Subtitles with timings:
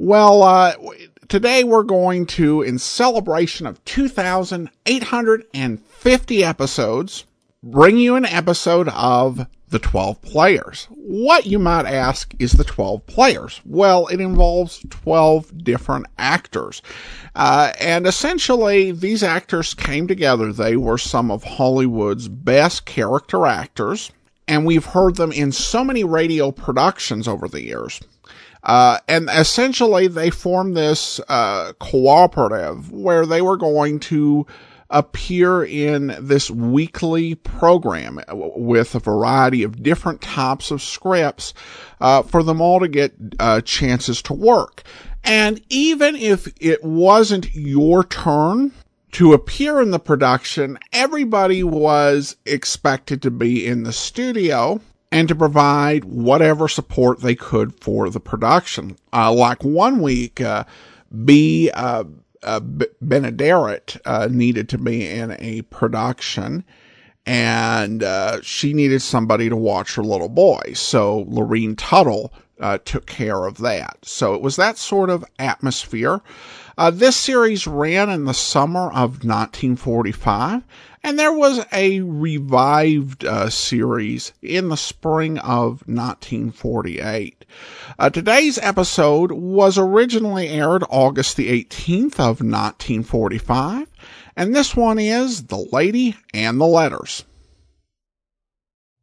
[0.00, 0.74] Well, uh,
[1.28, 7.24] today we're going to, in celebration of 2,850 episodes,
[7.62, 10.88] bring you an episode of the 12 players.
[10.90, 13.60] What you might ask is the 12 players?
[13.66, 16.80] Well, it involves 12 different actors.
[17.34, 20.50] Uh, and essentially, these actors came together.
[20.52, 24.10] They were some of Hollywood's best character actors.
[24.46, 28.00] And we've heard them in so many radio productions over the years.
[28.62, 34.46] Uh, and essentially they formed this, uh, cooperative where they were going to
[34.90, 41.52] appear in this weekly program with a variety of different types of scripts
[42.00, 44.82] uh, for them all to get uh, chances to work.
[45.24, 48.72] And even if it wasn't your turn
[49.12, 54.80] to appear in the production, everybody was expected to be in the studio
[55.10, 58.96] and to provide whatever support they could for the production.
[59.12, 60.64] Uh, like one week, uh,
[61.24, 62.04] Bea Uh,
[62.42, 66.64] uh, Benaderet uh, needed to be in a production
[67.26, 70.72] and uh, she needed somebody to watch her little boy.
[70.74, 73.98] So Lorene Tuttle uh, took care of that.
[74.02, 76.20] So it was that sort of atmosphere.
[76.76, 80.62] Uh, this series ran in the summer of 1945,
[81.02, 87.44] and there was a revived uh, series in the spring of 1948.
[87.98, 93.88] Uh, today's episode was originally aired August the 18th of 1945,
[94.36, 97.24] and this one is The Lady and the Letters.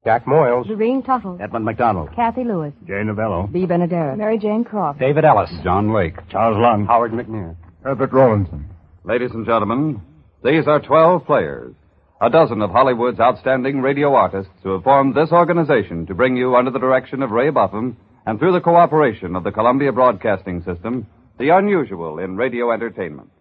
[0.06, 0.68] Jack Moyles.
[0.68, 1.40] Lorene Tuttle.
[1.42, 2.10] Edmund McDonald.
[2.16, 2.74] Cathy Lewis.
[2.86, 3.48] Jay Novello.
[3.48, 4.18] Bea Benaderet.
[4.18, 5.00] Mary Jane Croft.
[5.00, 5.50] David Ellis.
[5.64, 6.16] John Lake.
[6.30, 6.86] Charles Lung.
[6.86, 7.56] Howard McNear.
[7.84, 8.70] Herbert Rawlinson.
[9.04, 10.00] Ladies and gentlemen,
[10.44, 11.74] these are 12 players,
[12.22, 16.56] a dozen of Hollywood's outstanding radio artists who have formed this organization to bring you
[16.56, 17.96] under the direction of Ray Buffum
[18.28, 21.08] and through the cooperation of the Columbia Broadcasting System,
[21.40, 23.32] the unusual in radio entertainment.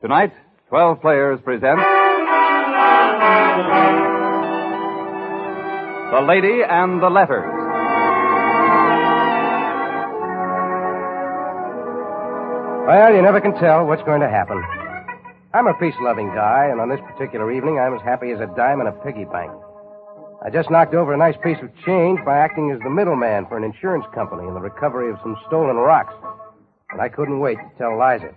[0.00, 0.32] Tonight,
[0.68, 1.80] 12 players present
[6.16, 7.44] The Lady and the Letters.
[12.88, 14.56] Well, you never can tell what's going to happen.
[15.52, 18.80] I'm a peace-loving guy, and on this particular evening, I'm as happy as a dime
[18.80, 19.52] in a piggy bank.
[20.42, 23.58] I just knocked over a nice piece of change by acting as the middleman for
[23.58, 26.14] an insurance company in the recovery of some stolen rocks.
[26.92, 28.32] And I couldn't wait to tell Liza.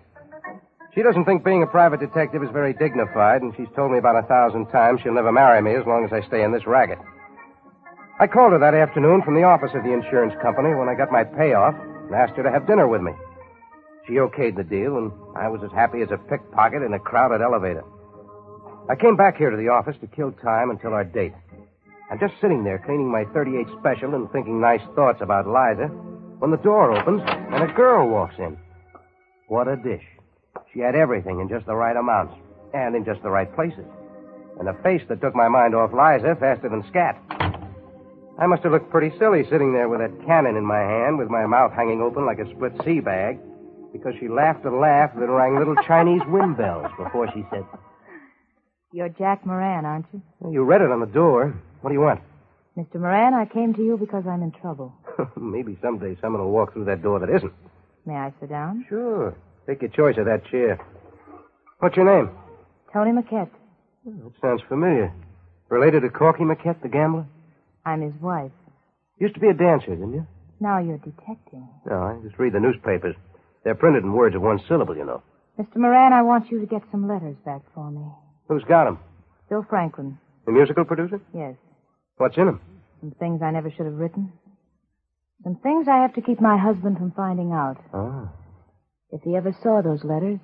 [0.93, 4.21] She doesn't think being a private detective is very dignified, and she's told me about
[4.21, 6.99] a thousand times she'll never marry me as long as I stay in this racket.
[8.21, 11.09] I called her that afternoon from the office of the insurance company when I got
[11.09, 13.13] my payoff and asked her to have dinner with me.
[14.07, 17.41] She okayed the deal, and I was as happy as a pickpocket in a crowded
[17.41, 17.85] elevator.
[18.89, 21.31] I came back here to the office to kill time until our date.
[22.11, 25.87] I'm just sitting there cleaning my 38 special and thinking nice thoughts about Liza
[26.39, 28.57] when the door opens and a girl walks in.
[29.47, 30.03] What a dish.
[30.73, 32.33] She had everything in just the right amounts
[32.73, 33.85] and in just the right places.
[34.59, 37.38] And a face that took my mind off Liza faster than scat.
[38.39, 41.29] I must have looked pretty silly sitting there with that cannon in my hand with
[41.29, 43.37] my mouth hanging open like a split sea bag
[43.91, 47.65] because she laughed a laugh that rang little Chinese wind bells before she said,
[48.93, 50.21] You're Jack Moran, aren't you?
[50.39, 51.53] well, You read it on the door.
[51.81, 52.21] What do you want?
[52.77, 52.95] Mr.
[52.95, 54.93] Moran, I came to you because I'm in trouble.
[55.35, 57.51] Maybe someday someone will walk through that door that isn't.
[58.05, 58.85] May I sit down?
[58.87, 59.35] Sure.
[59.67, 60.79] Take your choice of that chair.
[61.79, 62.29] What's your name?
[62.93, 63.49] Tony Maquette.
[64.05, 65.11] That sounds familiar.
[65.67, 67.25] Related to Corky Maquette, the gambler?
[67.89, 68.51] I'm his wife.
[69.19, 70.27] Used to be a dancer, didn't you?
[70.59, 71.67] Now you're detecting.
[71.89, 73.15] No, I just read the newspapers.
[73.63, 75.21] They're printed in words of one syllable, you know.
[75.57, 75.77] Mr.
[75.77, 78.05] Moran, I want you to get some letters back for me.
[78.47, 78.99] Who's got 'em?
[79.49, 80.17] Bill Franklin.
[80.45, 81.19] The musical producer?
[81.33, 81.55] Yes.
[82.17, 82.61] What's in 'em?
[83.01, 84.31] Some things I never should have written.
[85.43, 87.77] Some things I have to keep my husband from finding out.
[87.93, 88.29] Ah.
[89.11, 90.39] If he ever saw those letters,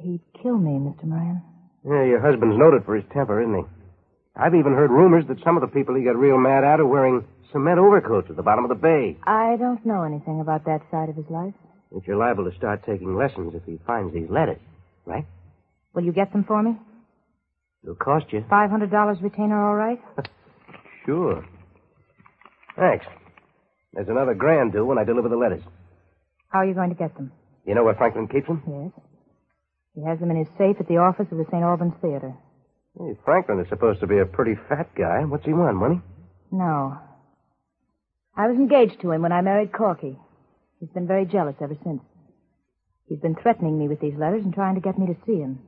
[0.00, 1.04] he'd kill me, Mr.
[1.04, 1.42] Moran.
[1.84, 3.64] Yeah, your husband's noted for his temper, isn't he?
[4.36, 6.86] I've even heard rumors that some of the people he got real mad at are
[6.86, 9.16] wearing cement overcoats at the bottom of the bay.
[9.24, 11.54] I don't know anything about that side of his life.
[11.92, 14.58] But you're liable to start taking lessons if he finds these letters,
[15.06, 15.24] right?
[15.94, 16.76] Will you get them for me?
[17.84, 18.40] It'll cost you.
[18.50, 20.00] $500 retainer, all right?
[21.06, 21.44] Sure.
[22.78, 23.04] Thanks.
[23.92, 25.62] There's another grand due when I deliver the letters.
[26.48, 27.30] How are you going to get them?
[27.66, 28.62] You know where Franklin keeps them?
[28.66, 29.04] Yes.
[29.94, 31.62] He has them in his safe at the office of the St.
[31.62, 32.32] Albans Theater.
[32.98, 35.24] Hey, Franklin is supposed to be a pretty fat guy.
[35.24, 36.00] What's he want, money?
[36.52, 36.98] No.
[38.36, 40.16] I was engaged to him when I married Corky.
[40.78, 42.02] He's been very jealous ever since.
[43.08, 45.60] He's been threatening me with these letters and trying to get me to see him.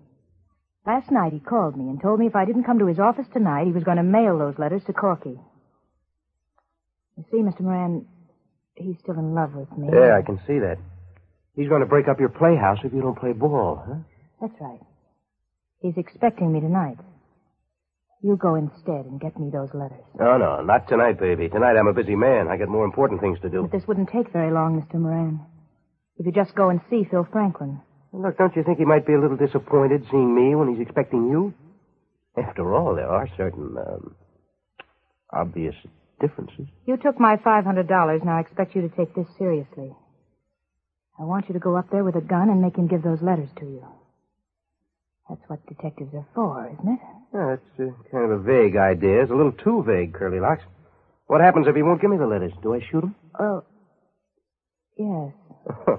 [0.86, 3.26] Last night he called me and told me if I didn't come to his office
[3.32, 5.38] tonight, he was going to mail those letters to Corky.
[7.16, 7.60] You see, Mr.
[7.62, 8.06] Moran,
[8.76, 9.88] he's still in love with me.
[9.92, 10.76] Yeah, I can see that.
[11.56, 13.94] He's going to break up your playhouse if you don't play ball, huh?
[14.40, 14.80] That's right.
[15.80, 16.98] He's expecting me tonight.
[18.26, 20.02] You go instead and get me those letters.
[20.18, 21.48] No, no, not tonight, baby.
[21.48, 22.48] Tonight I'm a busy man.
[22.48, 23.62] I got more important things to do.
[23.62, 24.98] But this wouldn't take very long, Mr.
[24.98, 25.46] Moran.
[26.18, 27.80] If you just go and see Phil Franklin.
[28.12, 31.28] Look, don't you think he might be a little disappointed seeing me when he's expecting
[31.30, 31.54] you?
[32.36, 34.16] After all, there are certain, um,
[35.32, 35.76] obvious
[36.20, 36.66] differences.
[36.84, 39.94] You took my $500, now I expect you to take this seriously.
[41.16, 43.22] I want you to go up there with a gun and make him give those
[43.22, 43.86] letters to you.
[45.28, 47.00] That's what detectives are for, isn't it?
[47.34, 49.22] Yeah, that's uh, kind of a vague idea.
[49.22, 50.62] It's a little too vague, Curly Locks.
[51.26, 52.52] What happens if he won't give me the letters?
[52.62, 53.14] Do I shoot him?
[53.38, 53.64] Oh,
[54.96, 55.32] yes.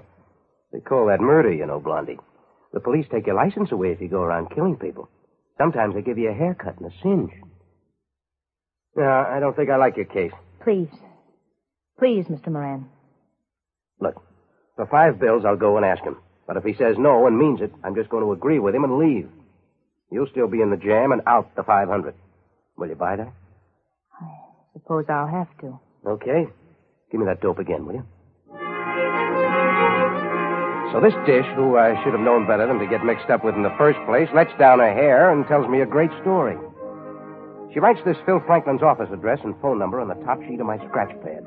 [0.72, 2.18] they call that murder, you know, Blondie.
[2.74, 5.10] The police take your license away if you go around killing people.
[5.58, 7.32] Sometimes they give you a haircut and a singe.
[8.96, 10.32] No, I don't think I like your case.
[10.64, 10.90] Please.
[12.00, 12.48] Please, Mr.
[12.48, 12.88] Moran.
[14.00, 14.16] Look,
[14.76, 16.18] for five bills, I'll go and ask him.
[16.46, 18.84] But if he says no and means it, I'm just going to agree with him
[18.84, 19.30] and leave.
[20.12, 22.16] You'll still be in the jam and out the 500.
[22.78, 23.34] Will you buy that?
[24.22, 25.80] I suppose I'll have to.
[26.06, 26.48] Okay.
[27.12, 28.06] Give me that dope again, will you?
[30.94, 33.56] So this dish, who I should have known better than to get mixed up with
[33.56, 36.56] in the first place, lets down her hair and tells me a great story.
[37.74, 40.66] She writes this Phil Franklin's office address and phone number on the top sheet of
[40.66, 41.44] my scratch pad.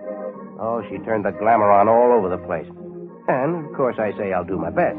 [0.61, 2.69] Oh, she turned the glamour on all over the place.
[3.29, 4.99] And, of course, I say I'll do my best.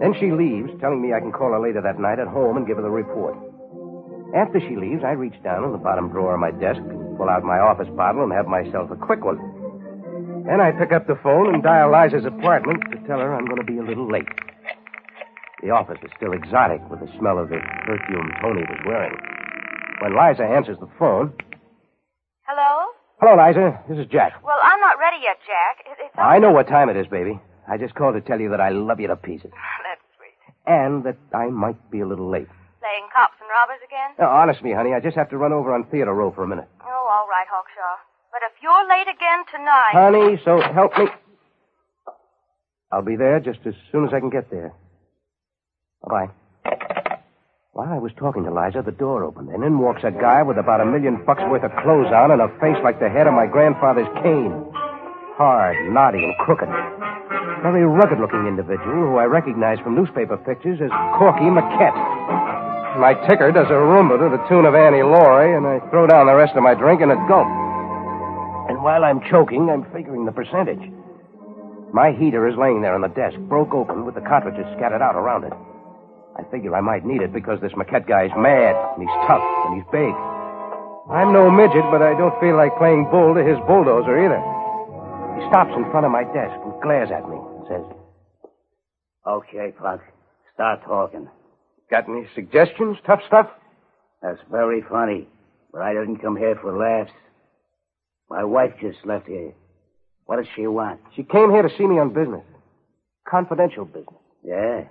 [0.00, 2.66] Then she leaves, telling me I can call her later that night at home and
[2.66, 3.36] give her the report.
[4.34, 7.28] After she leaves, I reach down in the bottom drawer of my desk and pull
[7.28, 9.36] out my office bottle and have myself a quick one.
[10.46, 13.60] Then I pick up the phone and dial Liza's apartment to tell her I'm going
[13.60, 14.28] to be a little late.
[15.62, 19.12] The office is still exotic with the smell of the perfume Tony was wearing.
[20.00, 21.34] When Liza answers the phone.
[22.48, 22.88] Hello?
[23.20, 23.84] Hello, Liza.
[23.86, 24.40] This is Jack.
[24.42, 25.84] Well, I'm not ready yet, Jack.
[25.84, 27.38] It, I know what time it is, baby.
[27.68, 29.50] I just called to tell you that I love you to pieces.
[30.70, 32.46] And that I might be a little late.
[32.78, 34.14] Playing cops and robbers again?
[34.20, 36.46] Oh, now, honestly, honey, I just have to run over on Theater Row for a
[36.46, 36.68] minute.
[36.86, 37.98] Oh, all right, Hawkshaw.
[38.30, 39.90] But if you're late again tonight.
[39.92, 41.06] Honey, so help me.
[42.92, 44.72] I'll be there just as soon as I can get there.
[46.06, 46.30] Bye-bye.
[47.72, 50.58] While I was talking to Liza, the door opened, and in walks a guy with
[50.58, 53.34] about a million bucks worth of clothes on and a face like the head of
[53.34, 54.54] my grandfather's cane.
[55.34, 56.68] Hard, knotty, and crooked.
[57.62, 60.88] Very rugged-looking individual who I recognize from newspaper pictures as
[61.20, 61.92] Corky Maquette.
[62.96, 66.24] My ticker does a rumba to the tune of Annie Laurie, and I throw down
[66.24, 67.44] the rest of my drink in a gulp.
[68.72, 70.80] And while I'm choking, I'm figuring the percentage.
[71.92, 75.20] My heater is laying there on the desk, broke open with the cartridges scattered out
[75.20, 75.52] around it.
[76.40, 79.76] I figure I might need it because this Maquette guy's mad, and he's tough, and
[79.76, 80.16] he's big.
[81.12, 84.40] I'm no midget, but I don't feel like playing bull to his bulldozer either.
[85.36, 87.82] He stops in front of my desk and glares at me says,
[89.26, 90.00] Okay, Punk.
[90.54, 91.28] Start talking.
[91.90, 93.48] Got any suggestions, tough stuff?
[94.22, 95.28] That's very funny,
[95.72, 97.12] but I didn't come here for laughs.
[98.28, 99.52] My wife just left here.
[100.26, 101.00] What does she want?
[101.16, 102.44] She came here to see me on business.
[103.28, 104.20] Confidential business.
[104.44, 104.84] Yeah.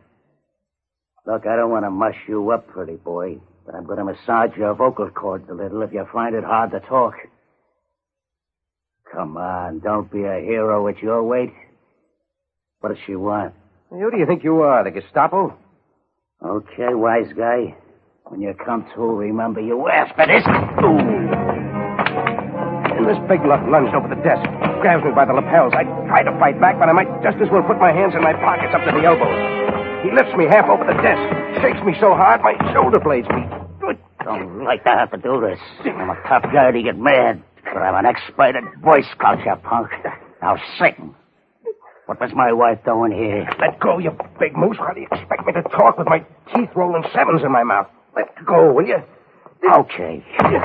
[1.25, 4.57] Look, I don't want to mush you up, pretty boy, but I'm going to massage
[4.57, 7.13] your vocal cords a little if you find it hard to talk.
[9.13, 11.53] Come on, don't be a hero at your weight.
[12.79, 13.53] What does she want?
[13.89, 15.53] Who do you think you are, the Gestapo?
[16.41, 17.75] Okay, wise guy.
[18.23, 20.47] When you come to, remember you asked for this.
[20.79, 20.95] Ooh.
[22.95, 24.47] And this big luck lunged over the desk,
[24.79, 25.73] grabs me by the lapels.
[25.75, 28.23] I try to fight back, but I might just as well put my hands in
[28.23, 29.35] my pockets up to the elbows.
[29.99, 31.19] He lifts me half over the desk,
[31.59, 33.51] shakes me so hard my shoulder blades beat.
[34.23, 35.59] Don't like to have to do this.
[35.83, 39.55] I'm a tough guy to get mad, but I'm an expert at Boy Scout, you
[39.63, 39.91] punk.
[40.41, 41.15] Now sing.
[42.09, 43.47] What was my wife doing here?
[43.59, 44.77] Let go, you big moose.
[44.79, 47.85] How do you expect me to talk with my teeth rolling sevens in my mouth?
[48.15, 48.97] Let go, will you?
[49.71, 50.25] Okay.
[50.39, 50.55] I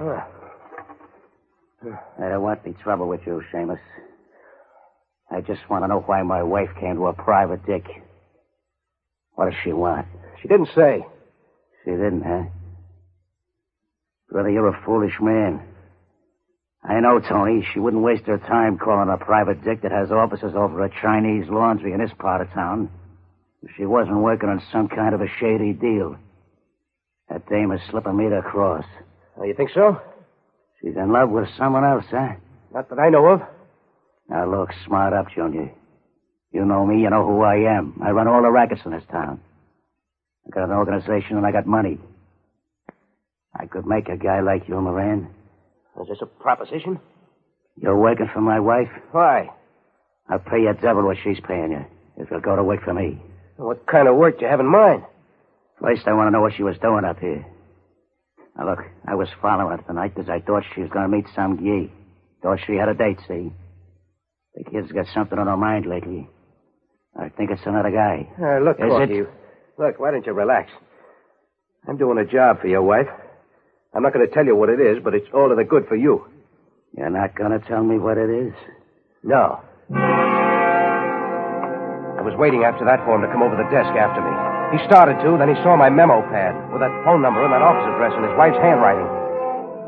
[1.86, 3.78] uh, don't want any trouble with you, shamus.
[5.30, 7.86] I just want to know why my wife came to a private dick.
[9.36, 10.08] What does she want?
[10.42, 11.06] She didn't say.
[11.84, 12.46] She didn't, huh?
[14.28, 15.69] Brother, you're a foolish man.
[16.82, 17.66] I know, Tony.
[17.72, 21.44] She wouldn't waste her time calling a private dick that has offices over a Chinese
[21.48, 22.90] laundry in this part of town
[23.62, 26.16] if she wasn't working on some kind of a shady deal.
[27.28, 28.84] That dame is slipping me the cross.
[29.36, 30.00] Oh, you think so?
[30.80, 32.34] She's in love with someone else, huh?
[32.72, 33.42] Not that I know of.
[34.28, 35.72] Now, look, smart up, Junior.
[36.52, 38.00] You know me, you know who I am.
[38.02, 39.40] I run all the rackets in this town.
[40.46, 41.98] I got an organization and I got money.
[43.54, 45.28] I could make a guy like you, Moran.
[46.00, 46.98] Is this a proposition?
[47.76, 48.88] You're working for my wife?
[49.12, 49.50] Why?
[50.28, 51.84] I'll pay you double what she's paying you
[52.16, 53.18] if you'll go to work for me.
[53.56, 55.02] What kind of work do you have in mind?
[55.80, 57.44] First, I want to know what she was doing up here.
[58.56, 61.26] Now, look, I was following her tonight because I thought she was going to meet
[61.34, 61.92] some gee.
[62.42, 63.52] Thought she had a date, see?
[64.54, 66.28] The kid's got something on her mind lately.
[67.18, 68.28] I think it's another guy.
[68.40, 69.18] Uh, look, Is Corky.
[69.20, 69.28] it?
[69.78, 70.70] Look, why don't you relax?
[71.88, 73.08] I'm doing a job for your wife.
[73.94, 75.86] I'm not going to tell you what it is, but it's all to the good
[75.88, 76.26] for you.
[76.96, 78.54] You're not going to tell me what it is?
[79.22, 79.60] No.
[82.20, 84.30] I was waiting after that for him to come over the desk after me.
[84.78, 87.62] He started to, then he saw my memo pad with that phone number and that
[87.62, 89.08] office address in his wife's handwriting.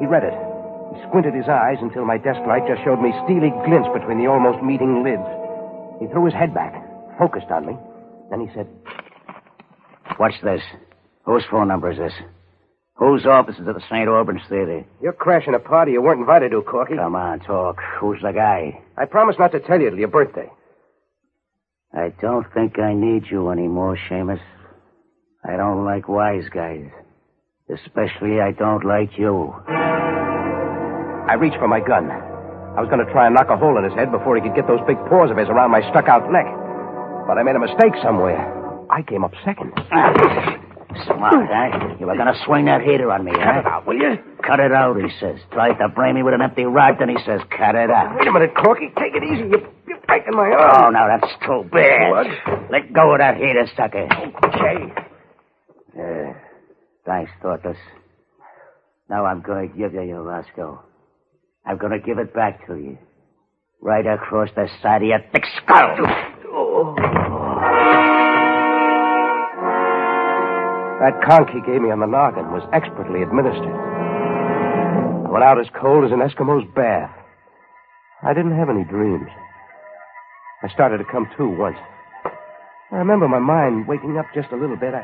[0.02, 0.34] He read it.
[0.90, 4.26] He squinted his eyes until my desk light just showed me steely glints between the
[4.26, 5.22] almost meeting lids.
[6.02, 6.74] He threw his head back,
[7.18, 7.78] focused on me.
[8.30, 8.66] Then he said,
[10.18, 10.62] What's this?
[11.24, 12.12] Whose phone number is this?
[13.02, 14.06] Whose office is at the St.
[14.06, 14.84] Albans Theater?
[15.00, 16.94] You're crashing a party you weren't invited to, Corky.
[16.94, 17.80] Come on, talk.
[17.98, 18.80] Who's the guy?
[18.96, 20.48] I promised not to tell you till your birthday.
[21.92, 24.38] I don't think I need you anymore, shamus.
[25.44, 26.86] I don't like wise guys.
[27.68, 29.52] Especially, I don't like you.
[29.66, 32.08] I reached for my gun.
[32.08, 34.54] I was going to try and knock a hole in his head before he could
[34.54, 36.46] get those big paws of his around my stuck out neck.
[37.26, 38.38] But I made a mistake somewhere.
[38.92, 39.72] I came up second.
[41.06, 41.92] Smart, huh?
[41.92, 41.96] Eh?
[42.00, 43.36] You were gonna swing that heater on me, eh?
[43.36, 43.60] Cut huh?
[43.60, 44.18] it out, will you?
[44.42, 45.40] Cut it out, he says.
[45.52, 48.16] Tried to brain me with an empty rod, then he says, cut it out.
[48.18, 48.88] Wait a minute, Corky.
[48.98, 49.48] Take it easy.
[49.48, 50.86] You're, you're breaking my arm.
[50.86, 52.10] Oh, now that's too bad.
[52.10, 52.26] What?
[52.70, 54.08] Let go of that heater, sucker.
[54.46, 54.92] Okay.
[55.96, 56.34] Yeah.
[57.04, 57.76] Thanks, Tortoise.
[59.08, 60.80] Now I'm gonna give you your Roscoe.
[61.66, 62.98] I'm gonna give it back to you.
[63.80, 65.96] Right across the side of your thick skull.
[66.54, 67.41] Oh.
[71.02, 73.74] That conk he gave me on the noggin was expertly administered.
[73.74, 77.10] I went out as cold as an Eskimo's bath.
[78.22, 79.26] I didn't have any dreams.
[80.62, 81.82] I started to come to once.
[82.94, 84.94] I remember my mind waking up just a little bit.
[84.94, 85.02] I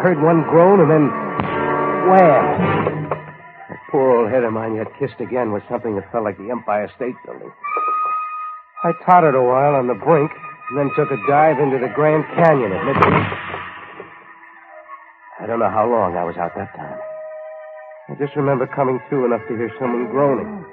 [0.00, 1.04] heard one groan and then
[2.08, 3.12] wham!
[3.68, 6.48] That poor old head of mine yet kissed again with something that felt like the
[6.48, 7.52] Empire State Building.
[8.84, 10.32] I tottered a while on the brink
[10.70, 13.45] and then took a dive into the Grand Canyon at midnight.
[15.46, 16.98] I don't know how long I was out that time.
[18.10, 20.66] I just remember coming to enough to hear someone groaning.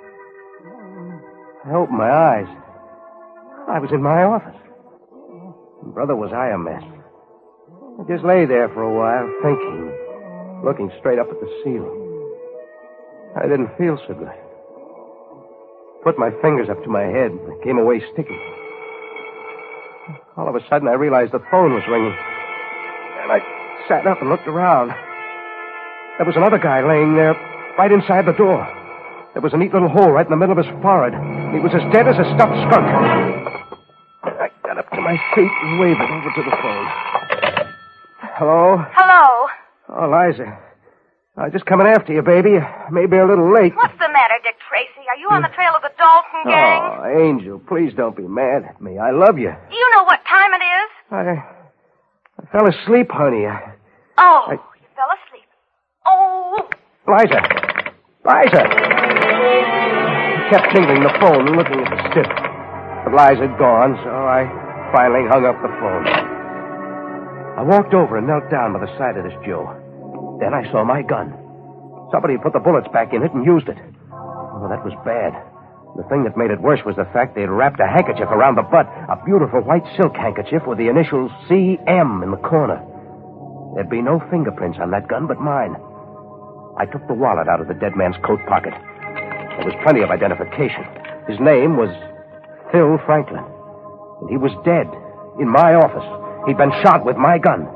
[1.69, 2.49] I opened my eyes.
[3.69, 4.57] I was in my office.
[5.83, 6.81] And brother, was I a mess.
[6.81, 11.93] I just lay there for a while, thinking, looking straight up at the ceiling.
[13.37, 14.33] I didn't feel so good.
[16.01, 18.41] Put my fingers up to my head and it came away sticky.
[20.35, 22.17] All of a sudden, I realized the phone was ringing.
[23.21, 23.52] And I
[23.87, 24.89] sat up and looked around.
[26.17, 27.33] There was another guy laying there
[27.77, 28.61] right inside the door.
[29.33, 31.17] There was a neat little hole right in the middle of his forehead.
[31.53, 32.85] He was as dead as a stuffed skunk.
[34.23, 36.85] I got up to my feet and waved it over to the phone.
[38.37, 38.77] Hello?
[38.93, 39.49] Hello.
[39.89, 40.57] Oh, Liza.
[41.35, 42.61] I'm just coming after you, baby.
[42.91, 43.73] Maybe a little late.
[43.75, 45.01] What's the matter, Dick Tracy?
[45.09, 46.81] Are you on the trail of the Dalton oh, gang?
[46.85, 48.99] Oh, Angel, please don't be mad at me.
[48.99, 49.49] I love you.
[49.49, 50.89] Do you know what time it is?
[51.09, 51.23] I
[52.53, 53.45] fell asleep, honey.
[53.47, 53.73] I,
[54.17, 55.49] Oh, I- you fell asleep.
[56.05, 56.61] Oh,
[57.09, 57.41] Liza!
[58.23, 58.63] Liza!
[58.63, 62.29] I kept jingling the phone and looking at the stick.
[63.03, 64.45] But Liza had gone, so I
[64.93, 66.05] finally hung up the phone.
[67.57, 69.65] I walked over and knelt down by the side of this Joe.
[70.39, 71.33] Then I saw my gun.
[72.11, 73.77] Somebody had put the bullets back in it and used it.
[74.13, 75.33] Oh, that was bad.
[75.95, 78.65] The thing that made it worse was the fact they'd wrapped a handkerchief around the
[78.65, 82.81] butt, a beautiful white silk handkerchief with the initials CM in the corner.
[83.75, 85.75] There'd be no fingerprints on that gun but mine.
[86.77, 88.73] I took the wallet out of the dead man's coat pocket.
[88.73, 90.81] There was plenty of identification.
[91.29, 91.93] His name was
[92.71, 93.45] Phil Franklin.
[94.21, 94.89] And he was dead.
[95.39, 96.05] In my office.
[96.47, 97.69] He'd been shot with my gun.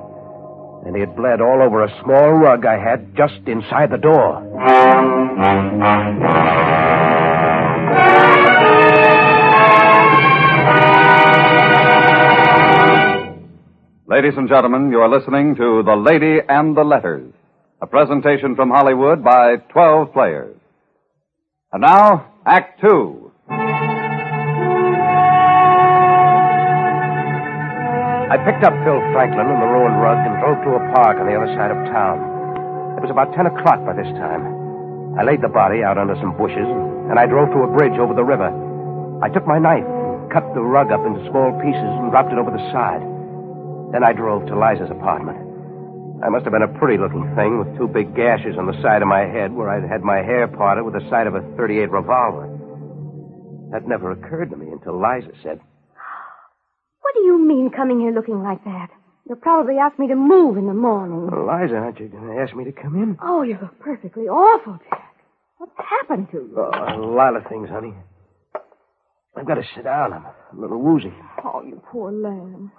[0.86, 4.42] And he had bled all over a small rug I had just inside the door.
[14.18, 17.30] Ladies and gentlemen, you are listening to The Lady and the Letters,
[17.80, 20.58] a presentation from Hollywood by 12 players.
[21.72, 23.30] And now, Act Two.
[28.34, 31.30] I picked up Phil Franklin and the ruined rug and drove to a park on
[31.30, 32.18] the other side of town.
[32.98, 34.42] It was about 10 o'clock by this time.
[35.14, 36.66] I laid the body out under some bushes,
[37.14, 38.50] and I drove to a bridge over the river.
[39.22, 42.42] I took my knife, and cut the rug up into small pieces, and dropped it
[42.42, 43.17] over the side.
[43.92, 45.38] Then I drove to Liza's apartment.
[46.24, 49.02] I must have been a pretty looking thing with two big gashes on the side
[49.02, 51.92] of my head where I'd had my hair parted with the sight of a 38
[51.92, 52.50] revolver.
[53.72, 55.60] That never occurred to me until Liza said,
[57.02, 58.90] What do you mean coming here looking like that?
[59.28, 61.28] You'll probably ask me to move in the morning.
[61.30, 63.18] well, Liza, aren't you going to ask me to come in?
[63.22, 65.14] Oh, you look perfectly awful, Jack.
[65.58, 66.56] What's happened to you?
[66.58, 67.94] Oh, a lot of things, honey.
[69.36, 70.14] I've got to sit down.
[70.14, 71.14] I'm a little woozy.
[71.44, 72.72] Oh, you poor lamb.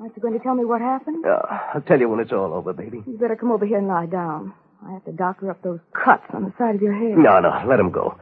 [0.00, 1.24] Aren't you going to tell me what happened?
[1.26, 1.40] Uh,
[1.74, 3.02] I'll tell you when it's all over, baby.
[3.06, 4.54] You better come over here and lie down.
[4.86, 7.18] I have to doctor up those cuts on the side of your head.
[7.18, 8.18] No, no, let him go.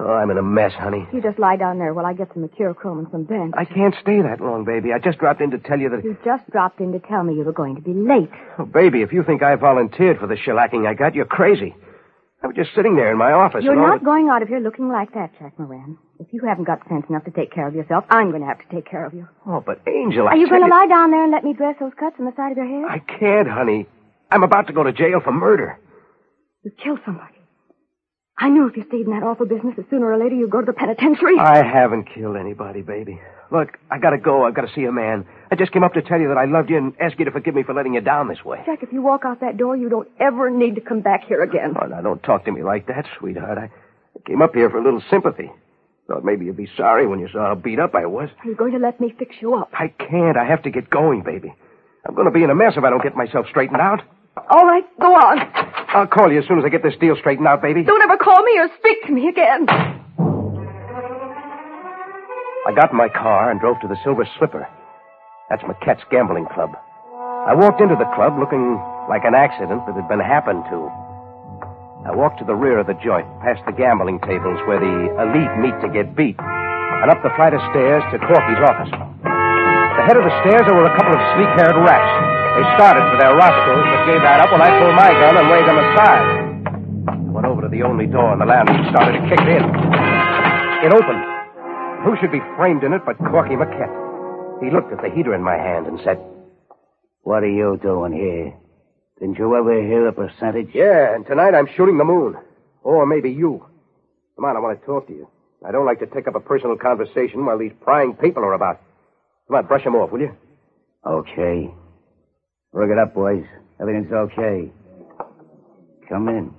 [0.00, 1.06] Oh, I'm in a mess, honey.
[1.12, 3.54] You just lie down there while I get some mercurochrome and some bench.
[3.56, 4.92] I can't stay that long, baby.
[4.92, 6.02] I just dropped in to tell you that.
[6.02, 8.30] You just dropped in to tell me you were going to be late.
[8.58, 11.74] Oh, baby, if you think I volunteered for the shellacking I got, you're crazy.
[12.42, 13.62] I was just sitting there in my office.
[13.62, 15.98] You're not the- going out of here looking like that, Jack Moran.
[16.20, 18.58] If you haven't got sense enough to take care of yourself, I'm going to have
[18.58, 19.26] to take care of you.
[19.46, 21.76] Oh, but Angel, I Are you going to lie down there and let me dress
[21.80, 22.84] those cuts on the side of your head?
[22.90, 23.86] I can't, honey.
[24.30, 25.78] I'm about to go to jail for murder.
[26.62, 27.34] You killed somebody.
[28.36, 30.60] I knew if you stayed in that awful business, that sooner or later you'd go
[30.60, 31.38] to the penitentiary.
[31.38, 33.18] I haven't killed anybody, baby.
[33.50, 34.44] Look, I gotta go.
[34.44, 35.26] I've got to see a man.
[35.50, 37.30] I just came up to tell you that I loved you and ask you to
[37.30, 38.60] forgive me for letting you down this way.
[38.64, 41.42] Jack, if you walk out that door, you don't ever need to come back here
[41.42, 41.74] again.
[41.80, 43.58] Oh, now don't talk to me like that, sweetheart.
[43.58, 43.70] I
[44.26, 45.50] came up here for a little sympathy.
[46.10, 48.30] Thought maybe you'd be sorry when you saw how beat up I was.
[48.42, 49.70] Are you going to let me fix you up?
[49.72, 50.36] I can't.
[50.36, 51.54] I have to get going, baby.
[52.04, 54.02] I'm going to be in a mess if I don't get myself straightened out.
[54.50, 55.38] All right, go on.
[55.94, 57.84] I'll call you as soon as I get this deal straightened out, baby.
[57.84, 59.68] Don't ever call me or speak to me again.
[62.66, 64.66] I got in my car and drove to the Silver Slipper.
[65.48, 66.70] That's Maquette's gambling club.
[67.46, 68.74] I walked into the club looking
[69.08, 70.90] like an accident that had been happened to.
[72.00, 75.52] I walked to the rear of the joint, past the gambling tables where the elite
[75.60, 78.88] meet to get beat, and up the flight of stairs to Corky's office.
[78.88, 82.12] At the head of the stairs, there were a couple of sleek-haired rats.
[82.56, 85.46] They started for their rosters, but gave that up when I pulled my gun and
[85.52, 86.24] waved them aside.
[87.04, 89.60] I went over to the only door in the lounge and started to kick it
[89.60, 89.64] in.
[90.88, 91.24] It opened.
[92.08, 93.92] Who should be framed in it but Corky Maquette?
[94.64, 96.16] He looked at the heater in my hand and said,
[97.28, 98.56] What are you doing here?
[99.20, 100.70] Didn't you ever hear a percentage?
[100.72, 102.36] Yeah, and tonight I'm shooting the moon.
[102.82, 103.64] Or maybe you.
[104.34, 105.28] Come on, I want to talk to you.
[105.66, 108.80] I don't like to take up a personal conversation while these prying people are about.
[109.46, 110.34] Come on, brush them off, will you?
[111.06, 111.70] Okay.
[112.72, 113.44] Work it up, boys.
[113.78, 114.72] Everything's okay.
[116.08, 116.54] Come in.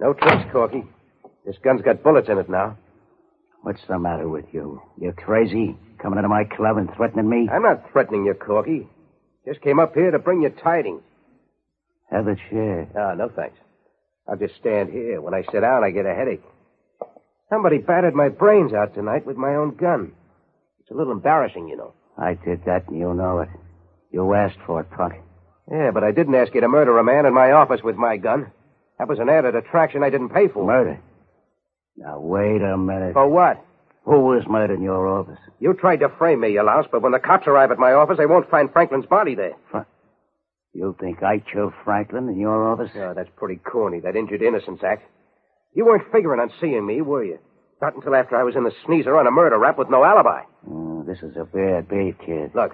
[0.00, 0.84] No tricks, Corky.
[1.46, 2.76] This gun's got bullets in it now.
[3.62, 4.82] What's the matter with you?
[5.00, 5.76] You're crazy?
[5.98, 7.48] Coming into my club and threatening me?
[7.50, 8.86] I'm not threatening you, Corky.
[9.46, 11.02] Just came up here to bring you tidings.
[12.10, 12.88] Have a chair.
[12.96, 13.56] Ah, no thanks.
[14.28, 15.20] I'll just stand here.
[15.20, 16.42] When I sit down, I get a headache.
[17.50, 20.12] Somebody battered my brains out tonight with my own gun.
[20.80, 21.92] It's a little embarrassing, you know.
[22.16, 23.48] I did that, and you know it.
[24.10, 25.14] You asked for it, punk.
[25.70, 28.16] Yeah, but I didn't ask you to murder a man in my office with my
[28.16, 28.50] gun.
[28.98, 30.64] That was an added attraction I didn't pay for.
[30.64, 31.00] Murder.
[31.96, 33.14] Now, wait a minute.
[33.14, 33.64] For what?
[34.04, 35.38] Who was murdered in your office?
[35.60, 38.18] You tried to frame me, you louse, but when the cops arrive at my office,
[38.18, 39.54] they won't find Franklin's body there.
[40.74, 42.90] You think I killed Franklin in your office?
[42.96, 45.04] Oh, that's pretty corny, that injured innocence act.
[45.74, 47.38] You weren't figuring on seeing me, were you?
[47.80, 50.42] Not until after I was in the sneezer on a murder rap with no alibi.
[50.70, 52.50] Oh, this is a bad beat, kid.
[52.54, 52.72] Look,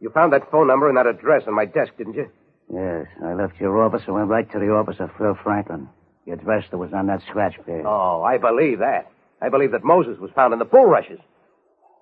[0.00, 2.28] you found that phone number and that address on my desk, didn't you?
[2.72, 5.88] Yes, I left your office and went right to the office of Phil Franklin.
[6.26, 7.84] The address that was on that scratch pad.
[7.86, 9.06] Oh, I believe that.
[9.40, 11.20] I believe that Moses was found in the bulrushes.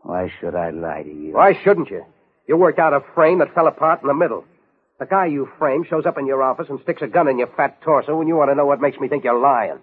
[0.02, 1.32] Why should I lie to you?
[1.32, 2.04] Why shouldn't you?
[2.46, 4.44] You worked out a frame that fell apart in the middle.
[5.00, 7.50] The guy you framed shows up in your office and sticks a gun in your
[7.56, 9.78] fat torso when you want to know what makes me think you're lying.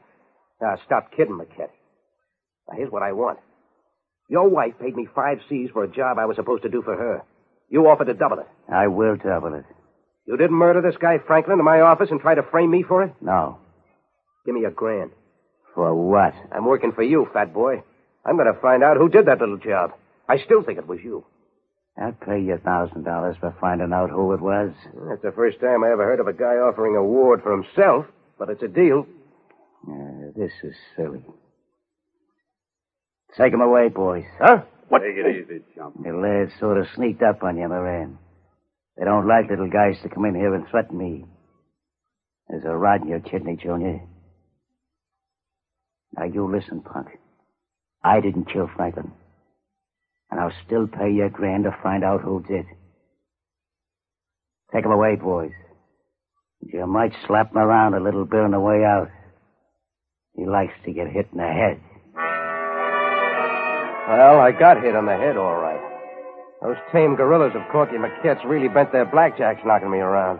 [0.61, 1.69] Now, stop kidding, McKitt.
[2.69, 3.39] Now, here's what I want.
[4.29, 6.95] Your wife paid me five C's for a job I was supposed to do for
[6.95, 7.23] her.
[7.69, 8.47] You offered to double it.
[8.71, 9.65] I will double it.
[10.25, 13.03] You didn't murder this guy Franklin in my office and try to frame me for
[13.03, 13.13] it?
[13.19, 13.57] No.
[14.45, 15.11] Give me a grand.
[15.75, 16.33] For what?
[16.51, 17.83] I'm working for you, fat boy.
[18.25, 19.91] I'm going to find out who did that little job.
[20.27, 21.25] I still think it was you.
[22.01, 24.71] I'll pay you a thousand dollars for finding out who it was.
[25.09, 28.05] That's the first time I ever heard of a guy offering a reward for himself,
[28.39, 29.05] but it's a deal.
[29.87, 31.23] Uh, this is silly.
[33.37, 34.25] Take him away, boys.
[34.39, 34.63] Huh?
[34.89, 34.99] What?
[34.99, 36.01] Take it easy, chump.
[36.01, 38.17] The lads sort of sneaked up on you, Moran.
[38.97, 41.25] They don't like little guys to come in here and threaten me.
[42.49, 44.01] There's a rod in your kidney, Junior.
[46.17, 47.07] Now you listen, punk.
[48.03, 49.11] I didn't kill Franklin.
[50.29, 52.65] And I'll still pay you a grand to find out who did.
[54.73, 55.51] Take him away, boys.
[56.61, 59.09] You might slap him around a little bit on the way out.
[60.35, 61.79] He likes to get hit in the head.
[64.07, 65.79] Well, I got hit on the head, all right.
[66.61, 70.39] Those tame gorillas of Corky McKett's really bent their blackjacks knocking me around.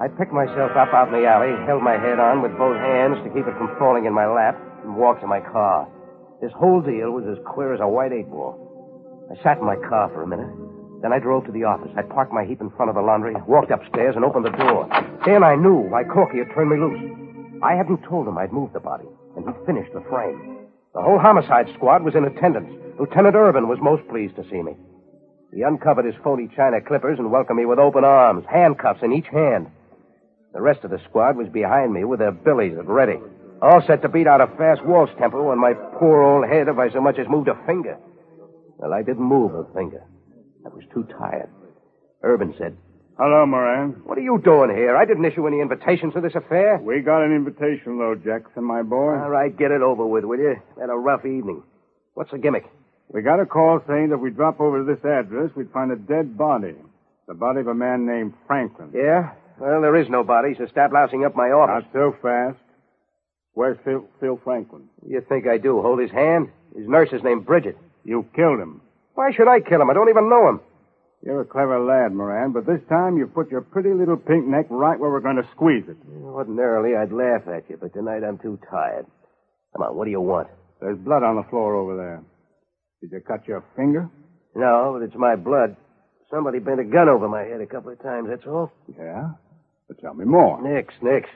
[0.00, 3.18] I picked myself up out in the alley, held my head on with both hands
[3.24, 5.88] to keep it from falling in my lap, and walked to my car.
[6.40, 8.54] This whole deal was as queer as a white eight ball.
[9.26, 10.54] I sat in my car for a minute.
[11.02, 11.90] Then I drove to the office.
[11.96, 14.86] I parked my heap in front of the laundry, walked upstairs, and opened the door.
[15.26, 17.58] Then I knew why Corky had turned me loose.
[17.62, 20.58] I hadn't told him I'd moved the body, and he'd finished the frame.
[20.94, 22.70] The whole homicide squad was in attendance.
[23.00, 24.76] Lieutenant Urban was most pleased to see me.
[25.52, 29.26] He uncovered his phony china clippers and welcomed me with open arms, handcuffs in each
[29.26, 29.66] hand.
[30.52, 33.18] The rest of the squad was behind me with their billies at ready,
[33.60, 36.78] all set to beat out a fast waltz tempo on my poor old head if
[36.78, 37.98] I so much as moved a finger.
[38.78, 40.02] Well, I didn't move a finger.
[40.64, 41.50] I was too tired.
[42.22, 42.76] Urban said,
[43.18, 44.02] Hello, Moran.
[44.04, 44.96] What are you doing here?
[44.96, 46.78] I didn't issue any invitations to this affair.
[46.78, 49.18] We got an invitation, though, Jackson, my boy.
[49.18, 50.54] All right, get it over with, will you?
[50.80, 51.64] Had a rough evening.
[52.14, 52.66] What's the gimmick?
[53.12, 55.90] We got a call saying that if we drop over to this address, we'd find
[55.90, 56.74] a dead body.
[57.26, 58.92] The body of a man named Franklin.
[58.94, 59.32] Yeah?
[59.60, 61.84] Well, there is no body, so stop lousing up my office.
[61.86, 62.58] Not so fast.
[63.54, 64.84] Where's Phil, Phil Franklin?
[65.06, 65.82] You think I do?
[65.82, 66.48] Hold his hand?
[66.76, 67.76] His nurse is named Bridget.
[68.04, 68.80] You killed him.
[69.14, 69.90] Why should I kill him?
[69.90, 70.60] I don't even know him.
[71.24, 74.66] You're a clever lad, Moran, but this time you put your pretty little pink neck
[74.70, 75.96] right where we're going to squeeze it.
[76.22, 79.06] Ordinarily, I'd laugh at you, but tonight I'm too tired.
[79.72, 80.46] Come on, what do you want?
[80.80, 82.22] There's blood on the floor over there.
[83.00, 84.08] Did you cut your finger?
[84.54, 85.76] No, but it's my blood.
[86.30, 88.70] Somebody bent a gun over my head a couple of times, that's all.
[88.96, 89.30] Yeah?
[89.88, 90.60] But tell me more.
[90.62, 91.28] Nix, nix.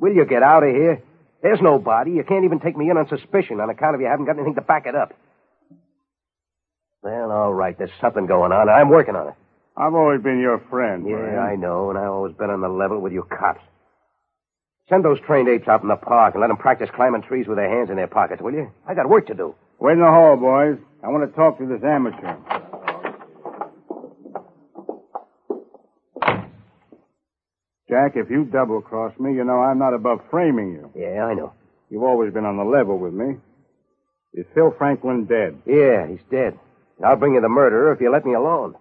[0.00, 1.02] Will you get out of here?
[1.42, 2.12] There's no body.
[2.12, 4.54] You can't even take me in on suspicion on account of you haven't got anything
[4.54, 5.12] to back it up.
[7.02, 7.76] Well, all right.
[7.76, 8.68] There's something going on.
[8.68, 9.34] I'm working on it.
[9.76, 11.04] I've always been your friend.
[11.06, 11.38] Yeah, Moran.
[11.38, 13.60] I know, and I've always been on the level with you cops.
[14.88, 17.56] Send those trained apes out in the park and let them practice climbing trees with
[17.56, 18.70] their hands in their pockets, will you?
[18.86, 19.54] I got work to do.
[19.80, 20.78] Wait in the hall, boys.
[21.02, 22.36] I want to talk to this amateur.
[27.92, 30.90] Jack, if you double cross me, you know I'm not above framing you.
[30.96, 31.52] Yeah, I know.
[31.90, 33.36] You've always been on the level with me.
[34.32, 35.60] Is Phil Franklin dead?
[35.66, 36.58] Yeah, he's dead.
[37.04, 38.76] I'll bring you the murderer if you let me alone.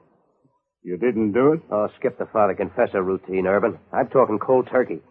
[0.82, 1.62] You didn't do it?
[1.70, 3.80] Oh, skip the father confessor routine, Urban.
[3.92, 5.02] I'm talking cold turkey.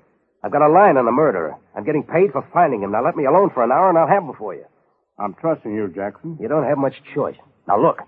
[0.42, 1.56] I've got a line on the murderer.
[1.76, 2.92] I'm getting paid for finding him.
[2.92, 4.64] Now let me alone for an hour and I'll have him for you.
[5.18, 6.38] I'm trusting you, Jackson.
[6.40, 7.36] You don't have much choice.
[7.68, 7.98] Now look.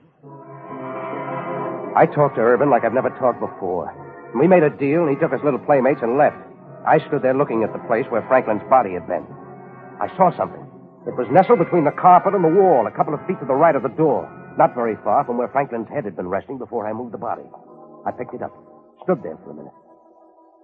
[1.94, 4.01] I talked to Urban like I've never talked before.
[4.34, 6.38] We made a deal and he took his little playmates and left.
[6.86, 9.26] I stood there looking at the place where Franklin's body had been.
[10.00, 10.64] I saw something.
[11.06, 13.58] It was nestled between the carpet and the wall, a couple of feet to the
[13.58, 14.26] right of the door.
[14.58, 17.44] Not very far from where Franklin's head had been resting before I moved the body.
[18.06, 18.52] I picked it up,
[19.04, 19.72] stood there for a minute.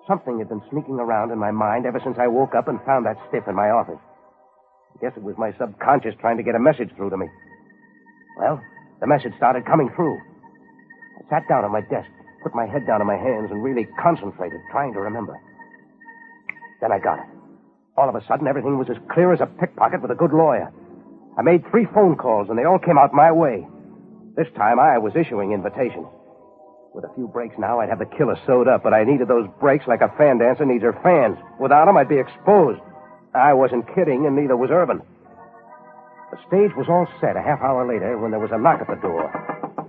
[0.06, 3.06] Something had been sneaking around in my mind ever since I woke up and found
[3.06, 4.00] that stiff in my office.
[4.94, 7.26] I guess it was my subconscious trying to get a message through to me.
[8.38, 8.60] Well,
[9.00, 10.16] the message started coming through.
[10.16, 12.08] I sat down at my desk,
[12.42, 15.38] put my head down in my hands, and really concentrated, trying to remember.
[16.80, 17.26] Then I got it.
[17.96, 20.72] All of a sudden, everything was as clear as a pickpocket with a good lawyer.
[21.36, 23.66] I made three phone calls, and they all came out my way.
[24.36, 26.06] This time, I was issuing invitations.
[26.94, 29.48] With a few breaks now, I'd have the killer sewed up, but I needed those
[29.60, 31.36] breaks like a fan dancer needs her fans.
[31.60, 32.80] Without them, I'd be exposed.
[33.34, 35.02] I wasn't kidding, and neither was Urban.
[36.30, 38.86] The stage was all set a half hour later when there was a knock at
[38.86, 39.30] the door.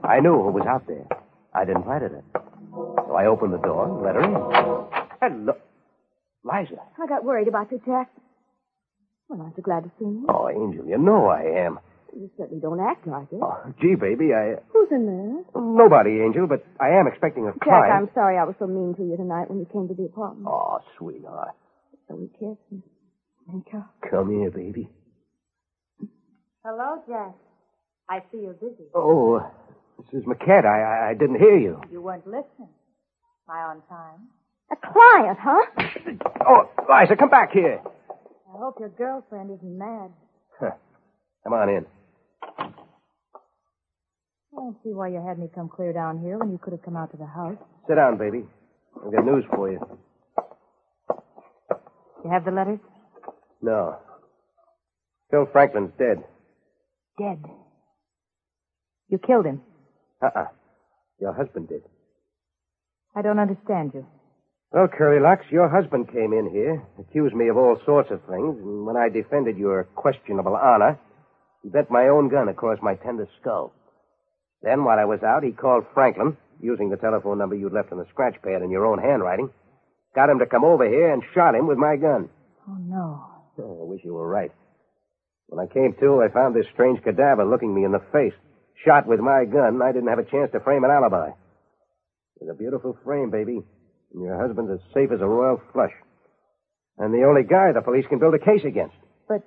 [0.04, 1.06] I knew who was out there.
[1.54, 2.24] I'd invited her.
[2.72, 4.34] So I opened the door and let her in.
[5.22, 5.54] Hello.
[6.44, 6.80] Liza.
[7.02, 8.10] I got worried about you, Jack.
[9.28, 10.24] Well, aren't you glad to see me?
[10.30, 11.80] Oh, Angel, you know I am.
[12.16, 13.40] You certainly don't act like it.
[13.42, 14.56] Oh, gee, baby, I.
[14.74, 15.62] Who's in there?
[15.62, 17.94] Nobody, Angel, but I am expecting a Jack, client.
[17.94, 20.48] I'm sorry I was so mean to you tonight when you came to the apartment.
[20.50, 21.50] Oh, sweetheart.
[22.08, 22.62] So we kissed.
[22.72, 22.82] and-
[23.48, 23.84] Thank you.
[24.10, 24.90] Come here, baby.
[26.64, 27.36] Hello, Jack.
[28.10, 28.86] I see you're busy.
[28.96, 29.42] Oh,
[30.00, 30.24] Mrs.
[30.26, 31.82] McCann, I, I, I didn't hear you.
[31.92, 32.70] You weren't listening.
[33.50, 34.30] Am I on time?
[34.72, 35.66] A client, huh?
[36.48, 37.82] Oh, Liza, come back here.
[37.84, 40.12] I hope your girlfriend isn't mad.
[40.60, 40.72] Huh.
[41.44, 41.86] Come on in.
[44.52, 46.82] I don't see why you had me come clear down here when you could have
[46.84, 47.58] come out to the house.
[47.88, 48.44] Sit down, baby.
[49.06, 49.80] I've got news for you.
[52.24, 52.80] You have the letters?
[53.62, 53.98] No.
[55.32, 56.24] Phil Franklin's dead.
[57.18, 57.44] Dead.
[59.10, 59.62] You killed him.
[60.22, 60.46] Uh-uh.
[61.20, 61.84] Your husband did.
[63.16, 64.06] I don't understand you.
[64.72, 68.58] Well, Curly Locks, your husband came in here, accused me of all sorts of things,
[68.60, 71.00] and when I defended your questionable honor,
[71.64, 73.74] he bent my own gun across my tender skull.
[74.62, 77.98] Then, while I was out, he called Franklin, using the telephone number you'd left on
[77.98, 79.50] the scratch pad in your own handwriting,
[80.14, 82.30] got him to come over here and shot him with my gun.
[82.68, 83.26] Oh, no.
[83.58, 84.52] Oh, I wish you were right.
[85.48, 88.34] When I came to, I found this strange cadaver looking me in the face.
[88.86, 91.30] Shot with my gun, I didn't have a chance to frame an alibi.
[91.30, 93.60] It was a beautiful frame, baby.
[94.14, 95.92] And your husband's as safe as a royal flush.
[96.98, 98.96] And the only guy the police can build a case against.
[99.28, 99.44] But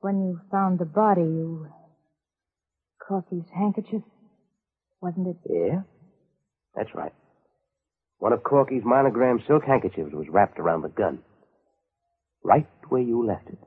[0.00, 1.68] when you found the body, you.
[3.06, 4.02] Corky's handkerchief,
[5.00, 5.36] wasn't it?
[5.48, 5.80] Yeah?
[6.76, 7.12] That's right.
[8.18, 11.20] One of Corky's monogram silk handkerchiefs was wrapped around the gun.
[12.44, 13.58] Right where you left it.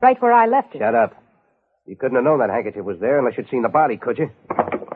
[0.00, 0.78] Right where I left it.
[0.78, 1.12] Shut up.
[1.90, 4.30] You couldn't have known that handkerchief was there unless you'd seen the body, could you?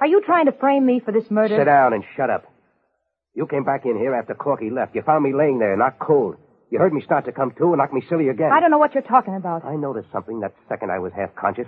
[0.01, 1.59] Are you trying to frame me for this murder?
[1.59, 2.45] Sit down and shut up.
[3.35, 4.95] You came back in here after Corky left.
[4.95, 6.37] You found me laying there, not cold.
[6.71, 8.53] You heard me start to come to and knock me silly again.
[8.53, 9.65] I don't know what you're talking about.
[9.65, 11.67] I noticed something that second I was half conscious.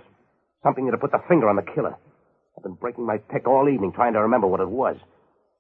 [0.62, 1.96] Something that had put the finger on the killer.
[2.56, 4.94] I've been breaking my pick all evening trying to remember what it was.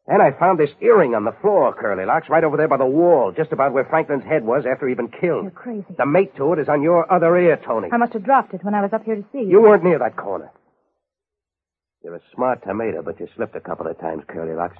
[0.08, 2.86] Then I found this earring on the floor, Curly Locks, right over there by the
[2.86, 5.42] wall, just about where Franklin's head was after he'd been killed.
[5.42, 5.96] You're crazy.
[5.98, 7.88] The mate to it is on your other ear, Tony.
[7.92, 9.50] I must have dropped it when I was up here to see you.
[9.50, 10.52] You weren't near that corner.
[12.04, 14.76] You're a smart tomato, but you slipped a couple of times, Curly Locks.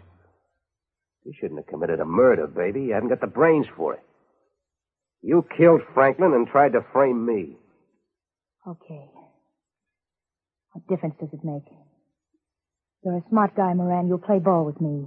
[1.25, 2.83] You shouldn't have committed a murder, baby.
[2.83, 4.01] You haven't got the brains for it.
[5.23, 7.57] You killed Franklin and tried to frame me.
[8.65, 9.11] Okay.
[10.71, 11.65] What difference does it make?
[13.07, 14.09] You're a smart guy, Moran.
[14.09, 15.07] You'll play ball with me.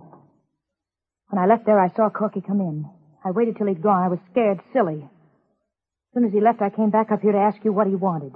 [1.28, 2.86] When I left there, I saw Corky come in.
[3.26, 4.04] I waited till he'd gone.
[4.04, 5.04] I was scared silly.
[5.04, 7.96] As soon as he left, I came back up here to ask you what he
[7.96, 8.32] wanted.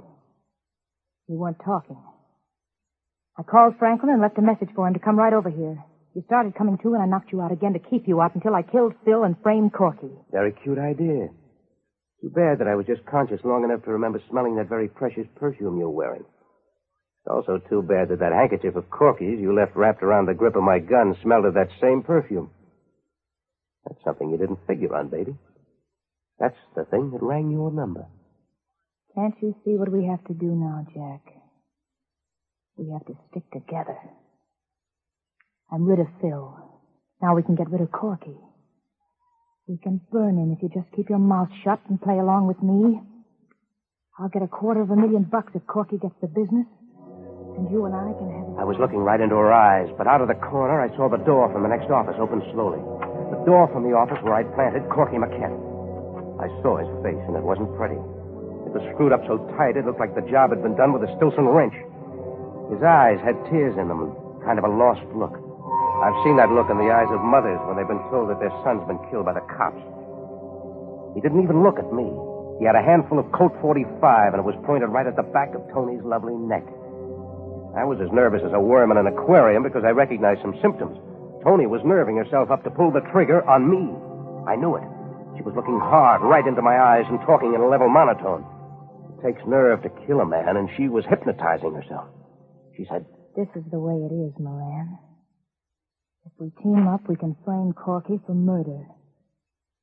[1.30, 1.96] You weren't talking.
[3.38, 5.82] I called Franklin and left a message for him to come right over here.
[6.14, 8.54] You started coming to, and I knocked you out again to keep you out until
[8.54, 10.12] I killed Phil and framed Corky.
[10.30, 11.28] Very cute idea.
[12.20, 15.26] Too bad that I was just conscious long enough to remember smelling that very precious
[15.36, 16.24] perfume you're wearing.
[17.24, 20.56] It's also too bad that that handkerchief of Corky's you left wrapped around the grip
[20.56, 22.50] of my gun smelled of that same perfume.
[23.86, 25.34] That's something you didn't figure on, baby.
[26.38, 28.04] That's the thing that rang your number.
[29.14, 31.32] Can't you see what we have to do now, Jack?
[32.76, 33.96] We have to stick together.
[35.72, 36.58] I'm rid of Phil.
[37.22, 38.36] Now we can get rid of Corky.
[39.66, 42.62] We can burn him if you just keep your mouth shut and play along with
[42.62, 43.00] me.
[44.18, 46.66] I'll get a quarter of a million bucks if Corky gets the business.
[47.54, 48.54] And you and I can have it.
[48.58, 51.22] I was looking right into her eyes, but out of the corner I saw the
[51.22, 52.82] door from the next office open slowly.
[53.30, 55.54] The door from the office where I'd planted Corky McKent.
[56.42, 57.98] I saw his face, and it wasn't pretty.
[58.66, 61.06] It was screwed up so tight it looked like the job had been done with
[61.06, 61.74] a Stilson wrench.
[62.74, 64.10] His eyes had tears in them,
[64.42, 65.38] kind of a lost look.
[66.02, 68.52] I've seen that look in the eyes of mothers when they've been told that their
[68.66, 69.78] son's been killed by the cops.
[71.14, 72.10] He didn't even look at me.
[72.58, 75.54] He had a handful of Colt 45, and it was pointed right at the back
[75.54, 76.66] of Tony's lovely neck.
[77.76, 80.96] I was as nervous as a worm in an aquarium because I recognized some symptoms.
[81.42, 83.90] Tony was nerving herself up to pull the trigger on me.
[84.46, 84.86] I knew it.
[85.36, 88.46] She was looking hard right into my eyes and talking in a level monotone.
[89.18, 92.06] It takes nerve to kill a man, and she was hypnotizing herself.
[92.76, 93.04] She said,
[93.36, 94.98] This is the way it is, Moran.
[96.26, 98.86] If we team up, we can frame Corky for murder.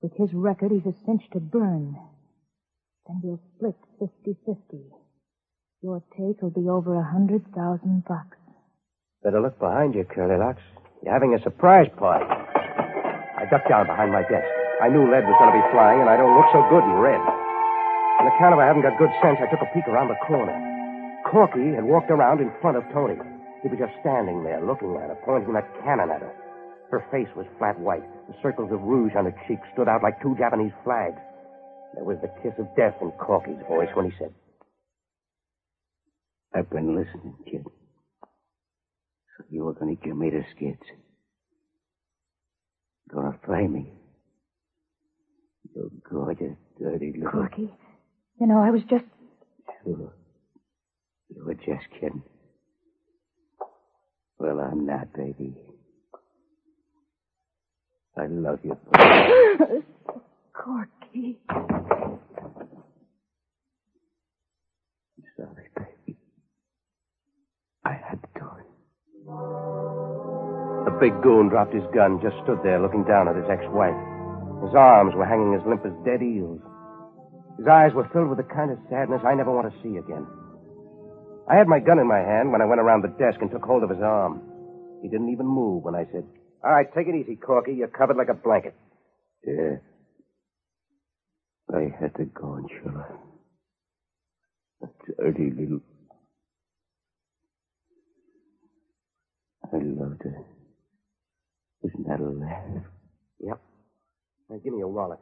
[0.01, 1.95] With his record, he's a cinch to burn.
[3.08, 5.01] Then we'll split 50-50.
[5.82, 8.38] Your take will be over a hundred thousand bucks.
[9.26, 10.62] Better look behind you, Curly Locks.
[11.02, 12.30] You're having a surprise party.
[12.30, 14.46] I ducked down behind my desk.
[14.78, 17.02] I knew lead was going to be flying, and I don't look so good in
[17.02, 17.17] red.
[18.22, 20.54] On account of I haven't got good sense, I took a peek around the corner.
[21.26, 23.17] Corky had walked around in front of Tony.
[23.65, 26.34] He was just standing there, looking at her, pointing that cannon at her.
[26.94, 28.06] Her face was flat white.
[28.30, 31.17] The circles of rouge on her cheeks stood out like two Japanese flags.
[31.98, 34.30] There was the kiss of death in Corky's voice when he said,
[36.54, 37.64] I've been listening, kid.
[39.38, 40.82] So you were going to give me the skids.
[43.14, 43.94] Gonna frame me.
[45.76, 47.32] You gorgeous, dirty little...
[47.32, 47.74] Corky,
[48.40, 49.06] you know, I was just.
[49.84, 50.14] Sure.
[51.30, 52.24] You were just kidding.
[54.38, 55.56] Well, I'm not, baby.
[58.18, 58.78] I love you.
[60.54, 61.40] Corky.
[61.50, 62.20] I'm
[65.38, 65.90] sorry, baby.
[67.84, 68.65] I had done.
[70.86, 73.98] The big goon dropped his gun, just stood there looking down at his ex-wife.
[74.65, 76.62] His arms were hanging as limp as dead eels.
[77.58, 80.26] His eyes were filled with the kind of sadness I never want to see again.
[81.50, 83.63] I had my gun in my hand when I went around the desk and took
[83.63, 84.41] hold of his arm.
[85.02, 86.26] He didn't even move when I said,
[86.63, 87.74] All right, take it easy, Corky.
[87.74, 88.76] You're covered like a blanket.
[89.46, 89.78] Yeah.
[91.74, 93.06] I had to go, Shula.
[94.84, 94.88] A
[95.22, 95.82] dirty little
[99.73, 100.43] I loved her.
[101.84, 102.86] Isn't that a laugh?
[103.39, 103.60] Yep.
[104.49, 105.19] Now, give me your wallet.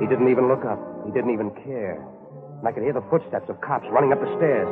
[0.00, 0.78] He didn't even look up.
[1.06, 1.98] He didn't even care.
[2.58, 4.68] And I could hear the footsteps of cops running up the stairs.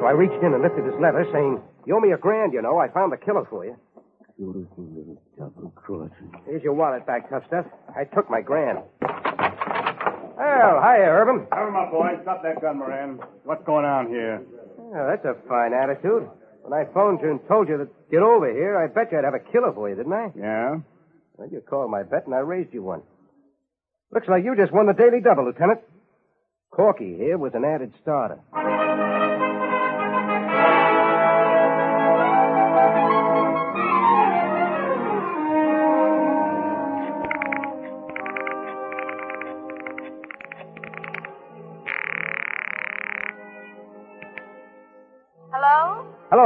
[0.00, 2.60] So I reached in and lifted his letter, saying, You owe me a grand, you
[2.62, 2.78] know.
[2.78, 3.76] I found the killer for you.
[4.36, 6.32] Beautiful little double crossing.
[6.46, 7.66] Here's your wallet back, tough stuff.
[7.94, 8.78] I took my grand.
[9.00, 11.46] Well, hiya, Urban.
[11.52, 12.16] Come my boy.
[12.22, 13.20] Stop that gun, Moran.
[13.44, 14.40] What's going on here?
[14.92, 16.28] Yeah, that's a fine attitude.
[16.62, 19.24] When I phoned you and told you to get over here, I bet you I'd
[19.24, 20.28] have a killer for you, didn't I?
[20.36, 20.76] Yeah?
[21.36, 23.02] Well, you called my bet and I raised you one.
[24.12, 25.80] Looks like you just won the daily double, Lieutenant.
[26.70, 28.38] Corky here was an added starter.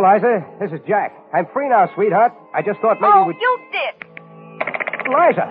[0.05, 0.45] Liza.
[0.61, 1.17] This is Jack.
[1.33, 2.33] I'm free now, sweetheart.
[2.55, 3.37] I just thought maybe oh, we'd...
[3.41, 3.95] you did.
[5.09, 5.49] Liza!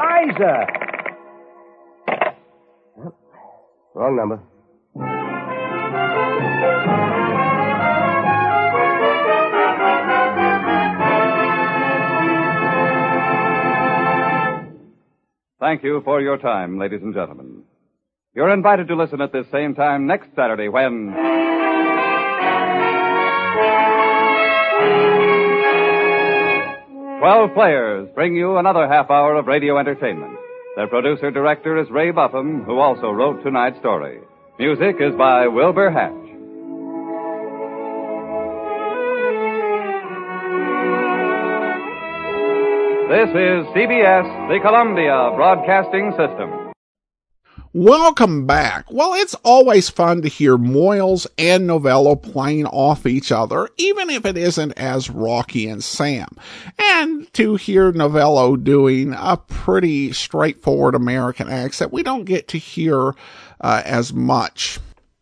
[0.00, 0.66] Liza!
[3.94, 4.40] Wrong number.
[15.60, 17.64] Thank you for your time, ladies and gentlemen.
[18.34, 21.14] You're invited to listen at this same time next Saturday when.
[27.22, 30.36] Twelve Players bring you another half hour of radio entertainment.
[30.74, 34.18] Their producer director is Ray Buffum, who also wrote tonight's story.
[34.58, 36.10] Music is by Wilbur Hatch.
[43.08, 46.61] This is CBS, the Columbia Broadcasting System.
[47.74, 48.92] Welcome back.
[48.92, 54.26] Well, it's always fun to hear Moyles and Novello playing off each other, even if
[54.26, 56.28] it isn't as Rocky and Sam.
[56.78, 63.14] And to hear Novello doing a pretty straightforward American accent, we don't get to hear
[63.62, 64.78] uh, as much.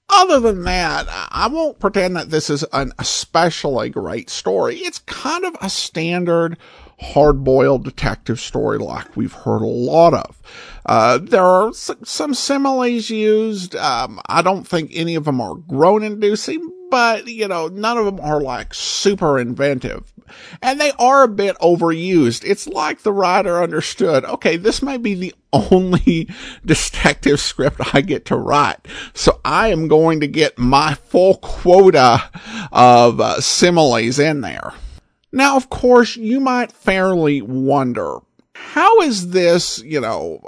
[0.09, 4.79] Other than that, I won't pretend that this is an especially great story.
[4.79, 6.59] It's kind of a standard
[7.01, 10.43] hard boiled detective story like we've heard a lot of.
[10.87, 13.77] Uh, there are some similes used.
[13.77, 18.05] Um, I don't think any of them are groan inducing, but you know, none of
[18.05, 20.13] them are like super inventive.
[20.63, 22.45] And they are a bit overused.
[22.45, 26.29] It's like the writer understood, okay, this may be the only
[26.65, 28.87] detective script I get to write.
[29.15, 32.31] So I am going to get my full quota
[32.73, 34.73] of uh, similes in there.
[35.33, 38.19] Now, of course, you might fairly wonder,
[38.53, 40.41] how is this, you know,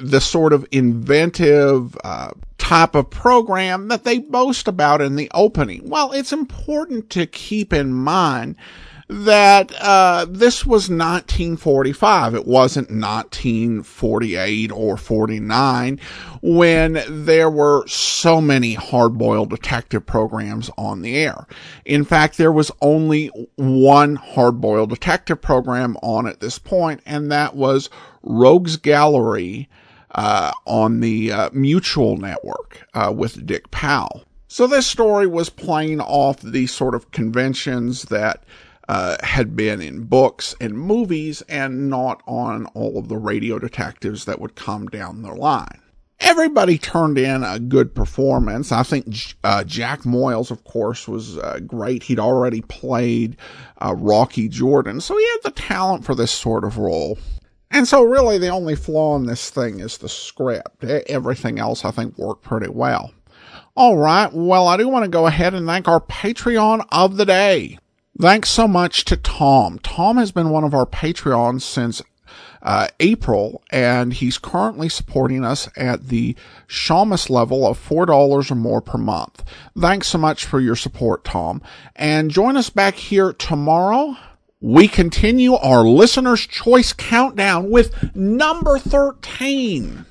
[0.00, 5.88] the sort of inventive uh, type of program that they boast about in the opening?
[5.88, 8.56] Well, it's important to keep in mind
[9.08, 12.34] that uh, this was 1945.
[12.34, 16.00] It wasn't 1948 or 49
[16.42, 21.46] when there were so many hard-boiled detective programs on the air.
[21.84, 27.54] In fact, there was only one hard-boiled detective program on at this point, and that
[27.54, 27.90] was
[28.22, 29.68] Rogues Gallery
[30.14, 34.24] uh, on the uh, Mutual Network uh, with Dick Powell.
[34.48, 38.44] So this story was playing off these sort of conventions that
[38.88, 44.24] uh, had been in books and movies and not on all of the radio detectives
[44.24, 45.80] that would come down the line.
[46.20, 48.72] Everybody turned in a good performance.
[48.72, 52.04] I think uh, Jack Moyles, of course, was uh, great.
[52.04, 53.36] He'd already played
[53.82, 57.18] uh, Rocky Jordan, so he had the talent for this sort of role.
[57.70, 60.84] And so, really, the only flaw in this thing is the script.
[60.84, 63.12] Everything else, I think, worked pretty well.
[63.76, 64.32] All right.
[64.32, 67.78] Well, I do want to go ahead and thank our Patreon of the day.
[68.20, 69.78] Thanks so much to Tom.
[69.80, 72.00] Tom has been one of our Patreons since
[72.62, 76.36] uh, April, and he's currently supporting us at the
[76.68, 79.42] Shamus level of $4 or more per month.
[79.78, 81.60] Thanks so much for your support, Tom.
[81.96, 84.16] And join us back here tomorrow.
[84.60, 90.06] We continue our listener's choice countdown with number 13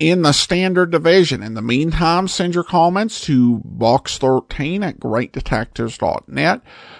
[0.00, 1.42] in the standard division.
[1.42, 6.62] In the meantime, send your comments to box13 at greatdetectives.net.